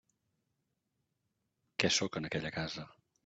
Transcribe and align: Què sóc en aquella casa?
Què 1.83 1.93
sóc 1.99 2.19
en 2.21 2.31
aquella 2.31 2.53
casa? 2.59 2.89